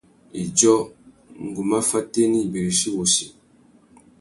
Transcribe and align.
Idjô, 0.43 0.75
ngu 1.45 1.61
má 1.69 1.79
fatēna 1.89 2.37
ibirichi 2.45 2.87
wussi. 2.95 3.25